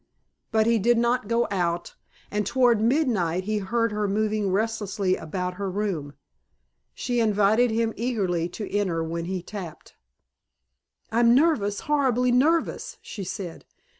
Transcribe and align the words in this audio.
But 0.51 0.65
he 0.65 0.79
did 0.79 0.97
not 0.97 1.27
go 1.27 1.47
out, 1.51 1.93
and 2.31 2.43
toward 2.43 2.81
midnight 2.81 3.43
he 3.43 3.59
heard 3.59 3.91
her 3.91 4.07
moving 4.07 4.49
restlessly 4.51 5.15
about 5.15 5.53
her 5.61 5.69
room. 5.69 6.15
She 6.95 7.19
invited 7.19 7.69
him 7.69 7.93
eagerly 7.95 8.49
to 8.49 8.67
enter 8.75 9.03
when 9.03 9.25
he 9.25 9.43
tapped. 9.43 9.93
"I'm 11.11 11.35
nervous, 11.35 11.81
horribly 11.81 12.31
nervous," 12.31 12.97
she 13.03 13.23
said. 13.23 13.63